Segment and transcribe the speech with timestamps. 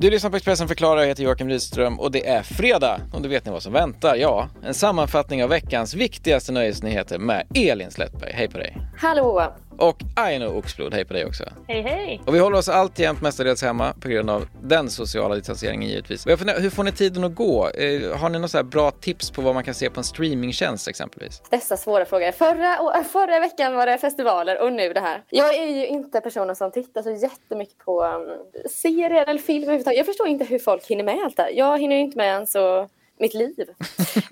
[0.00, 3.28] Du lyssnar på Expressen förklarar, jag heter Joakim Rydström och det är fredag och då
[3.28, 4.16] vet ni vad som väntar.
[4.16, 8.32] Ja, en sammanfattning av veckans viktigaste nöjesnyheter med Elin Slättberg.
[8.32, 8.76] Hej på dig!
[8.98, 9.52] Hallå!
[9.80, 11.44] Och Aino Oxblod, hej på dig också.
[11.68, 12.20] Hej hej!
[12.26, 16.26] Och vi håller oss alltjämt mestadels hemma på grund av den sociala distanseringen givetvis.
[16.26, 17.68] Och jag funderar, hur får ni tiden att gå?
[17.68, 21.42] Eh, har ni några bra tips på vad man kan se på en streamingtjänst exempelvis?
[21.50, 22.32] Dessa svåra frågor.
[22.32, 25.22] Förra, förra veckan var det festivaler och nu det här.
[25.30, 28.28] Jag är ju inte personen som tittar så jättemycket på um,
[28.70, 29.96] serier eller film överhuvudtaget.
[29.96, 31.50] Jag förstår inte hur folk hinner med allt det här.
[31.50, 32.88] Jag hinner inte med ens så
[33.20, 33.68] mitt liv.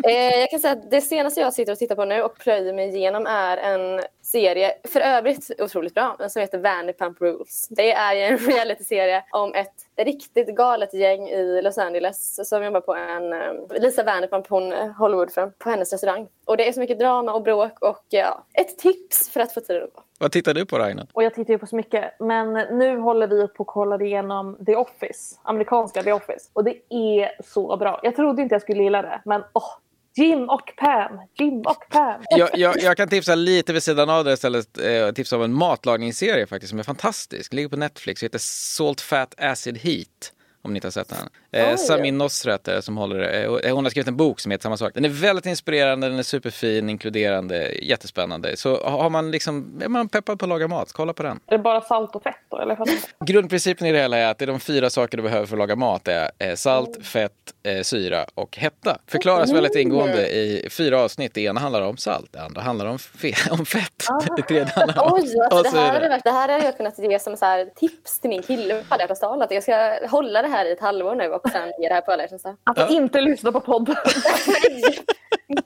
[0.04, 2.72] eh, jag kan säga att det senaste jag sitter och tittar på nu och plöjer
[2.72, 7.68] mig igenom är en serie, för övrigt otroligt bra, som heter Vanderpump Rules.
[7.68, 12.94] Det är en realityserie om ett riktigt galet gäng i Los Angeles som jobbar på
[12.94, 13.32] en...
[13.32, 16.28] Eh, Lisa Vanderpump, hon eh, Hollywoodfrun, på hennes restaurang.
[16.44, 19.60] Och det är så mycket drama och bråk och ja, ett tips för att få
[19.60, 20.02] tiden att gå.
[20.18, 21.06] Vad tittar du på Raina?
[21.12, 22.20] Och jag tittar ju på så mycket.
[22.20, 25.36] Men nu håller vi på att kolla igenom The Office.
[25.42, 26.50] Amerikanska The Office.
[26.52, 28.00] Och det är så bra.
[28.02, 29.22] Jag trodde inte jag skulle gilla det.
[29.24, 29.70] Men åh,
[30.16, 31.20] Jim och Pam.
[31.38, 32.22] Jim och Pam.
[32.30, 34.78] jag, jag, jag, kan tipsa lite vid sidan av det istället.
[34.78, 37.52] Eh, tipsa om en matlagningsserie faktiskt som är fantastisk.
[37.52, 38.22] Ligger på Netflix.
[38.22, 40.32] Heter Salt Fat Acid Heat.
[40.68, 41.28] Om ni inte har sett den.
[41.52, 44.94] Eh, Samin Nosrat som håller eh, Hon har skrivit en bok som heter samma sak.
[44.94, 48.56] Den är väldigt inspirerande, den är superfin, inkluderande, jättespännande.
[48.56, 51.40] Så har man liksom, är man peppad på att laga mat, kolla på den.
[51.46, 52.58] Är det bara salt och fett då?
[52.58, 52.78] Eller?
[53.24, 55.58] Grundprincipen i det hela är att det är de fyra saker du behöver för att
[55.58, 56.04] laga mat.
[56.04, 57.02] Det är eh, salt, mm.
[57.02, 58.98] fett, eh, syra och hetta.
[59.06, 61.34] Förklaras väldigt ingående i fyra avsnitt.
[61.34, 64.06] Det ena handlar om salt, det andra handlar om, fe om fett.
[64.08, 64.36] Ah.
[64.36, 65.12] Det tredje handlar om...
[65.12, 66.20] Oj, alltså, det, här det.
[66.24, 69.62] det här hade jag kunnat ge som så tips till min kille på att jag
[69.62, 72.24] ska hålla det här i ett halvår nu och sen ge det här på alla
[72.64, 72.88] Att ja.
[72.88, 73.96] inte lyssna på podden.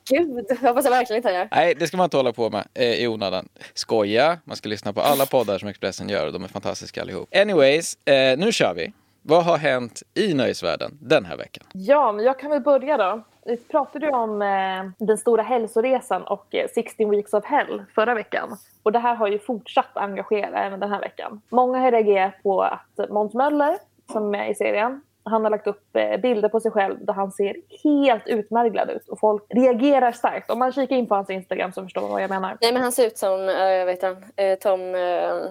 [0.08, 1.48] Gud, jag hoppas jag verkligen inte gör.
[1.50, 3.48] Nej, det ska man inte hålla på med eh, i onödan.
[3.74, 7.36] Skoja, man ska lyssna på alla poddar som Expressen gör och de är fantastiska allihop.
[7.36, 8.92] Anyways, eh, nu kör vi.
[9.22, 11.64] Vad har hänt i nöjesvärlden den här veckan?
[11.72, 13.22] Ja, men jag kan väl börja då.
[13.44, 18.14] Vi pratade ju om eh, den stora hälsoresan och eh, 16 weeks of hell förra
[18.14, 18.56] veckan.
[18.82, 21.40] Och det här har ju fortsatt engagera även den här veckan.
[21.48, 23.78] Många har reagerat på att Måns Möller,
[24.12, 27.32] som är med i serien, han har lagt upp bilder på sig själv där han
[27.32, 30.50] ser helt utmärglad ut och folk reagerar starkt.
[30.50, 32.56] Om man kikar in på hans Instagram så förstår man vad jag menar.
[32.60, 34.80] Nej men han ser ut som, jag vet inte, Tom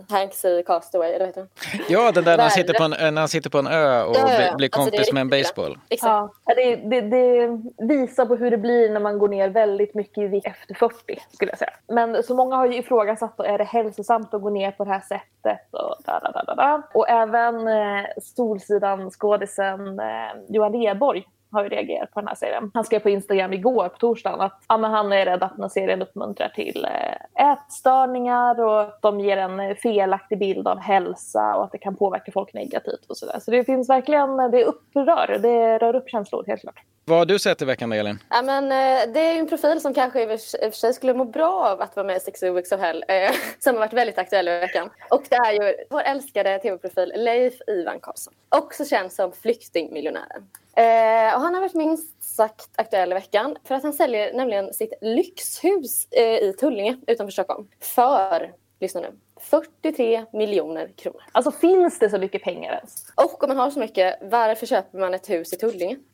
[0.09, 1.47] Hanks i Castaway, eller vet du?
[1.89, 4.15] Ja, den där när han, sitter på en, när han sitter på en ö och
[4.15, 4.55] ja, ja, ja.
[4.55, 5.77] blir alltså, kompis alltså, med en baseball.
[5.89, 10.17] Ja, det, det, det, visar på hur det blir när man går ner väldigt mycket
[10.17, 11.73] i vikt efter 40 skulle jag säga.
[11.87, 15.01] Men så många har ju ifrågasatt, är det hälsosamt att gå ner på det här
[15.01, 15.67] sättet?
[15.71, 16.81] Och, da, da, da, da.
[16.93, 22.27] och även eh, Solsidan skådisen skådisen eh, Eh, Johan Rheborg har ju reagerat på den
[22.27, 22.71] här serien.
[22.73, 25.61] Han skrev på Instagram igår på torsdagen att ja, men han är rädd att den
[25.61, 31.55] här serien uppmuntrar till eh, ätstörningar och att de ger en felaktig bild av hälsa
[31.55, 33.39] och att det kan påverka folk negativt och sådär.
[33.39, 36.83] Så det finns verkligen, det upprör, det rör upp känslor helt klart.
[37.05, 38.19] Vad har du sett i veckan Elin?
[38.29, 41.25] Ja, men, eh, det är en profil som kanske i och för sig skulle må
[41.25, 43.05] bra av att vara med i Six Weeks of Hell.
[43.07, 44.89] Eh, som har varit väldigt aktuell i veckan.
[45.09, 48.33] Och det är ju vår älskade tv-profil Leif Ivan Karlsson.
[48.49, 50.47] Också känd som flyktingmiljonären.
[50.75, 54.73] Eh, och han har varit minst sagt aktuell i veckan för att han säljer nämligen
[54.73, 59.11] sitt lyxhus eh, i Tullinge utanför Stockholm för, lyssna nu,
[59.43, 61.23] 43 miljoner kronor.
[61.31, 63.05] Alltså finns det så mycket pengar ens?
[63.15, 65.97] Och om man har så mycket, varför köper man ett hus i Tullinge?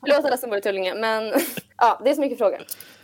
[0.00, 1.32] Förlåt alla som bor i Tullinge, men
[1.80, 2.60] ja, det är så mycket frågor.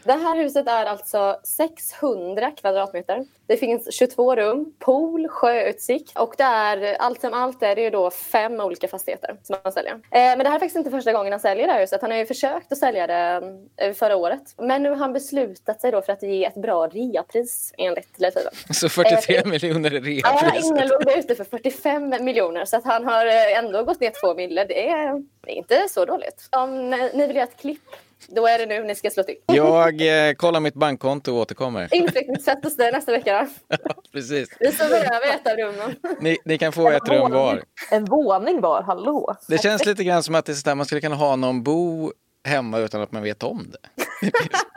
[0.07, 3.25] Det här huset är alltså 600 kvadratmeter.
[3.47, 7.91] Det finns 22 rum, pool, sjöutsikt och det är allt som allt är det ju
[7.91, 9.93] då fem olika fastigheter som han säljer.
[9.93, 12.03] Eh, men det här är faktiskt inte första gången han säljer det här huset.
[12.03, 13.43] Han har ju försökt att sälja det
[13.77, 14.43] eh, förra året.
[14.59, 18.35] Men nu har han beslutat sig då för att ge ett bra reapris enligt Leif
[18.71, 20.23] Så 43 eh, miljoner är reapris?
[20.23, 24.01] Ja, innan låg det ute för 45 miljoner så att han har eh, ändå gått
[24.01, 24.65] ner två mille.
[24.65, 26.49] Det är inte så dåligt.
[26.57, 27.83] Om ni vill göra ett klipp
[28.29, 29.37] då är det nu ni ska slå till.
[29.47, 31.89] Jag eh, kollar mitt bankkonto och återkommer.
[31.95, 33.49] Inflyttningssätt hos dig nästa vecka.
[33.69, 33.77] ja,
[34.13, 34.49] precis.
[34.61, 35.97] Vi sover över ett av rummen.
[36.21, 37.63] Ni, ni kan få en ett rum var.
[37.91, 39.37] En våning var, hallå.
[39.49, 41.63] Det känns lite grann som att det är så där, man skulle kunna ha någon
[41.63, 42.13] bo
[42.45, 43.89] hemma utan att man vet om det.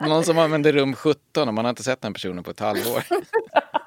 [0.06, 3.04] någon som använder rum 17 och man har inte sett den personen på ett halvår.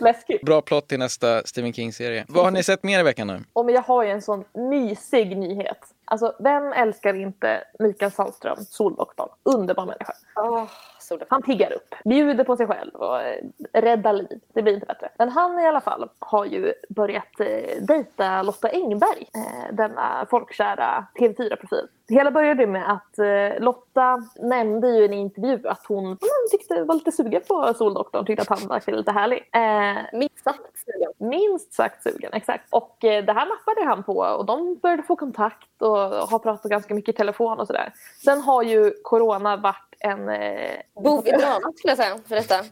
[0.00, 0.42] Läskigt.
[0.42, 2.24] Bra plott till nästa Stephen King-serie.
[2.28, 3.44] Vad har ni sett mer i veckan nu?
[3.52, 5.78] Och jag har ju en sån mysig nyhet.
[6.04, 9.28] Alltså, vem älskar inte Mikael Sahlström, Soldoktern?
[9.42, 10.12] Underbar människa.
[10.36, 10.64] Oh,
[11.28, 14.40] han piggar upp, bjuder på sig själv och eh, räddar liv.
[14.54, 15.08] Det blir inte bättre.
[15.18, 21.06] Men han i alla fall har ju börjat eh, dejta Lotta Engberg, eh, denna folkkära
[21.20, 21.86] TV4-profil.
[22.08, 26.48] Det hela började med att eh, Lotta nämnde ju i en intervju att hon hon
[26.50, 29.38] tyckte var lite sugen på Soldoktorn, tyckte att han verkade lite härlig.
[29.52, 31.12] Eh, sagt sugen.
[31.18, 32.64] Minst sagt sugen, exakt.
[32.70, 36.70] Och eh, det här nappade han på och de började få kontakt och har pratat
[36.70, 37.92] ganska mycket i telefon och sådär.
[38.24, 40.28] Sen har ju corona varit en...
[40.28, 42.64] Eh, bov i dramat skulle jag säga för detta.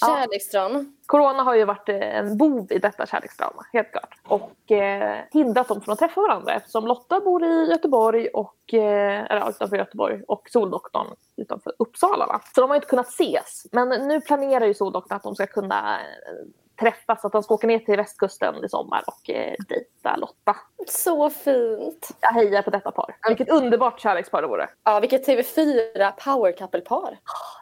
[0.00, 0.84] Kärleksdrama.
[1.06, 4.14] Corona har ju varit eh, en bov i detta kärleksdrama, helt klart.
[4.24, 9.30] Och eh, hindrat dem från att träffa varandra eftersom Lotta bor i Göteborg och, eh,
[9.30, 11.06] eller utanför Göteborg och Soldoktorn
[11.36, 12.26] utanför Uppsala.
[12.26, 12.40] Va?
[12.54, 13.66] Så de har inte kunnat ses.
[13.72, 16.46] Men nu planerar ju Soldoktorn att de ska kunna eh,
[16.80, 20.56] träffas, att de ska åka ner till västkusten i sommar och eh, dejta Lotta.
[20.86, 22.08] Så fint!
[22.20, 23.16] Jag hejar på detta par.
[23.28, 24.68] Vilket underbart kärlekspar det vore.
[24.84, 27.18] Ja, vilket TV4 power couple-par.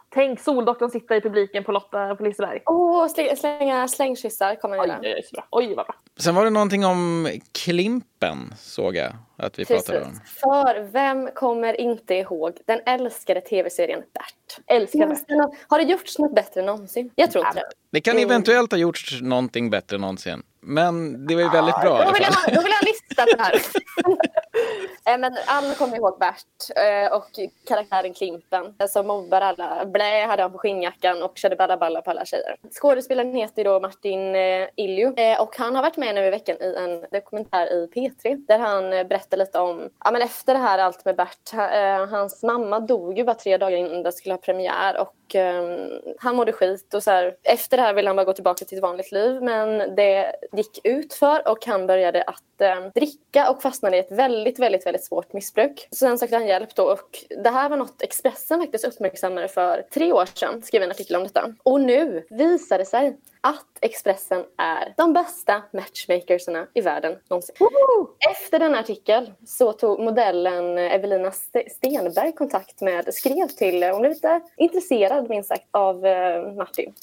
[0.09, 2.61] Tänk Soldoktorn sitta i publiken på Lotta på Liseberg.
[2.65, 4.99] Åh, oh, slänga slängkyssar kommer han göra.
[5.01, 5.47] Oj, oj, bra.
[5.51, 5.95] oj, vad bra.
[6.19, 9.85] Sen var det någonting om Klimpen, såg jag att vi Precis.
[9.85, 10.19] pratade om.
[10.25, 14.65] För vem kommer inte ihåg den älskade tv-serien Bert?
[14.67, 15.55] Älskar Bert.
[15.67, 17.11] Har det gjorts något bättre någonsin?
[17.15, 17.69] Jag tror inte det.
[17.91, 20.43] Det kan eventuellt ha gjorts någonting bättre någonsin.
[20.61, 23.61] Men det var ju väldigt bra då vill, jag, då vill jag lista det här.
[25.05, 27.29] Eh, men alla kommer ihåg Bert eh, och
[27.67, 29.85] karaktären Klimpen eh, som mobbar alla.
[29.85, 32.55] Blä hade han på skinnjackan och körde balla balla på alla tjejer.
[32.71, 36.57] Skådespelaren heter då Martin eh, Ilju eh, och han har varit med nu i veckan
[36.61, 40.59] i en dokumentär i P3 där han eh, berättar lite om, ja men efter det
[40.59, 41.51] här allt med Bert,
[42.09, 46.35] hans mamma dog ju bara tre dagar innan det skulle ha premiär och Ehm, han
[46.35, 48.81] mådde skit och så här, efter det här ville han bara gå tillbaka till ett
[48.81, 53.97] vanligt liv men det gick ut för och han började att eh, dricka och fastnade
[53.97, 55.87] i ett väldigt, väldigt, väldigt svårt missbruk.
[55.91, 59.85] Så sen sökte han hjälp då och det här var något Expressen faktiskt uppmärksammade för
[59.93, 61.53] tre år sedan, skrev en artikel om detta.
[61.63, 67.55] Och nu visar det sig att Expressen är de bästa matchmakersarna i världen någonsin.
[67.59, 68.07] Woho!
[68.31, 71.31] Efter denna artikel så tog modellen Evelina
[71.67, 76.93] Stenberg kontakt med, skrev till, hon blev lite intresserad minst sagt av eh, Martin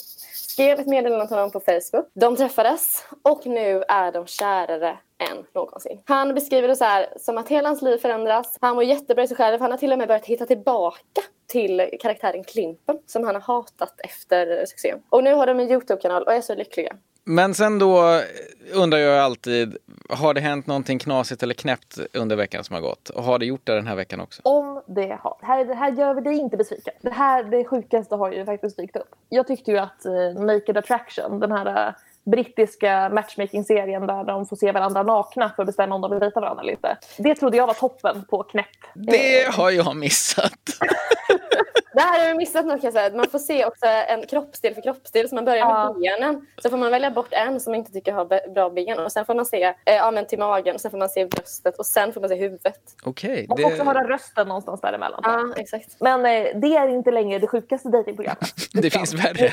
[0.53, 2.11] skrev ett meddelande till honom på Facebook.
[2.15, 4.99] De träffades och nu är de kärare
[5.31, 6.01] än någonsin.
[6.05, 8.59] Han beskriver det så här som att hela hans liv förändras.
[8.61, 9.61] Han mår jättebra i sig själv.
[9.61, 13.95] Han har till och med börjat hitta tillbaka till karaktären Klimpen som han har hatat
[13.99, 14.99] efter succén.
[15.09, 16.97] Och nu har de en Youtube-kanal och är så lyckliga.
[17.25, 18.21] Men sen då
[18.73, 19.77] undrar jag alltid,
[20.09, 23.09] har det hänt någonting knasigt eller knäppt under veckan som har gått?
[23.09, 24.43] Och har det gjort det den här veckan också?
[24.45, 25.37] Om det har.
[25.41, 26.95] Det här, det här gör dig inte besviken.
[27.01, 29.15] Det här, det sjukaste har ju faktiskt dykt upp.
[29.29, 31.95] Jag tyckte ju att uh, Naked Attraction, den här uh,
[32.25, 36.41] brittiska matchmaking-serien där de får se varandra nakna för att bestämma om de vill dejta
[36.41, 36.97] varandra eller inte.
[37.19, 38.67] Det trodde jag var toppen på knäpp.
[38.95, 40.61] Det har jag missat.
[41.95, 43.17] Det här har du missat något kan jag säga.
[43.17, 45.29] Man får se också en kroppsdel för kroppsdel.
[45.29, 46.17] Så man börjar med ja.
[46.19, 46.47] benen.
[46.63, 48.99] Så får man välja bort en som man inte tycker har bra ben.
[48.99, 50.75] Och sen får man se eh, ja, men till magen.
[50.75, 51.79] Och sen får man se bröstet.
[51.79, 52.81] Och sen får man se huvudet.
[53.05, 53.31] Okej.
[53.33, 53.75] Okay, man får det...
[53.75, 55.21] också höra rösten någonstans däremellan.
[55.23, 55.97] Ja, exakt.
[56.01, 58.55] Men eh, det är inte längre det sjukaste dejtingprogrammet.
[58.73, 59.53] det finns värre.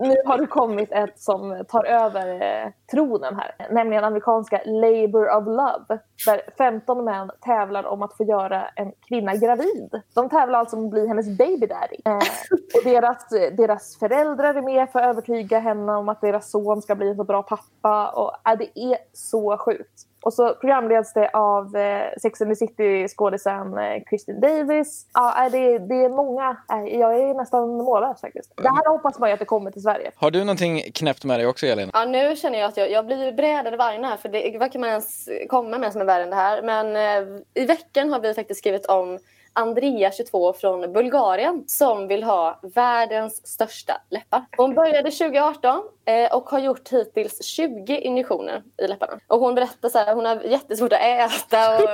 [0.00, 3.68] nu har det kommit ett som tar över eh, tronen här.
[3.70, 6.00] Nämligen amerikanska Labour of Love.
[6.26, 10.02] Där 15 män tävlar om att få göra en kvinna gravid.
[10.14, 11.96] De tävlar alltså om att bli hennes baby daddy.
[12.04, 12.28] Eh,
[12.74, 16.94] och deras, deras föräldrar är med för att övertyga henne om att deras son ska
[16.94, 18.08] bli en så bra pappa.
[18.08, 20.06] Och, äh, det är så sjukt.
[20.22, 25.06] Och så programleds det av eh, Sex and the City-skådisen eh, Kristin Davis.
[25.14, 26.56] Ja, det, det är många.
[26.72, 28.52] Eh, jag är nästan mållös faktiskt.
[28.56, 30.10] Det här hoppas man ju att det kommer till Sverige.
[30.16, 31.90] Har du någonting knäppt med dig också, Elin?
[31.92, 34.16] Ja, nu känner jag att jag, jag blir brädad varje här.
[34.16, 36.62] För det, vad kan man ens komma med som är värre än det här?
[36.62, 39.18] Men eh, i veckan har vi faktiskt skrivit om
[39.58, 44.44] Andrea, 22, från Bulgarien som vill ha världens största läppar.
[44.56, 49.20] Hon började 2018 eh, och har gjort hittills 20 injektioner i läpparna.
[49.26, 51.88] Och hon berättar så här, hon har jättesvårt att äta och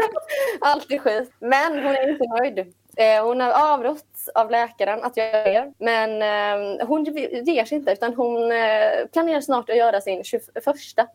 [0.60, 1.32] allt är skit.
[1.38, 2.74] Men hon är inte nöjd.
[2.96, 5.72] Eh, hon har avrått av läkaren att göra det.
[5.78, 10.44] Men eh, hon ger sig inte utan hon eh, planerar snart att göra sin 21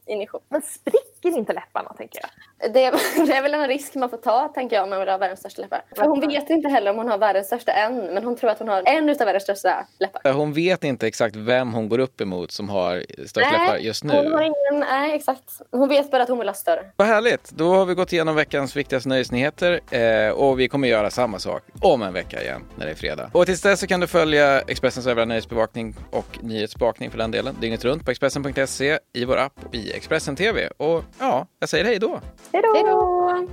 [0.05, 0.41] injektion.
[0.49, 2.29] Men spricker inte läpparna tänker jag?
[2.57, 2.69] Det,
[3.27, 5.39] det, är väl en risk man får ta tänker jag om man vill ha världens
[5.39, 5.81] största läppar.
[5.95, 8.59] För hon vet inte heller om hon har världens största än men hon tror att
[8.59, 10.33] hon har en utav världens största läppar.
[10.33, 14.03] Hon vet inte exakt vem hon går upp emot som har störst nej, läppar just
[14.03, 14.13] nu.
[14.13, 15.61] Hon har ingen, nej exakt.
[15.71, 16.91] Hon vet bara att hon vill ha större.
[16.95, 17.51] Vad härligt.
[17.51, 21.63] Då har vi gått igenom veckans viktigaste nöjesnyheter eh, och vi kommer göra samma sak
[21.81, 23.29] om en vecka igen när det är fredag.
[23.33, 27.55] Och tills dess så kan du följa Expressens övriga nöjesbevakning och nyhetsbevakning för den delen
[27.61, 30.67] dygnet runt på Expressen.se, i vår app och i Expressen TV.
[30.77, 32.19] Och ja, jag säger hej då.
[32.53, 33.47] Hej då!